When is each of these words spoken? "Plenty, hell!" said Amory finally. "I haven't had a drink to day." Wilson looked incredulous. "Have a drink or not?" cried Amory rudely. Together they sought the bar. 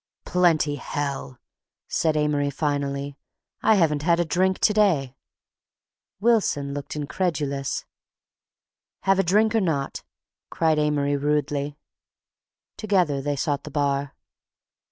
"Plenty, 0.25 0.77
hell!" 0.77 1.37
said 1.87 2.17
Amory 2.17 2.49
finally. 2.49 3.19
"I 3.61 3.75
haven't 3.75 4.01
had 4.01 4.19
a 4.19 4.25
drink 4.25 4.57
to 4.57 4.73
day." 4.73 5.15
Wilson 6.19 6.73
looked 6.73 6.95
incredulous. 6.95 7.85
"Have 9.01 9.19
a 9.19 9.23
drink 9.23 9.53
or 9.53 9.61
not?" 9.61 10.01
cried 10.49 10.79
Amory 10.79 11.15
rudely. 11.17 11.77
Together 12.77 13.21
they 13.21 13.35
sought 13.35 13.63
the 13.63 13.69
bar. 13.69 14.15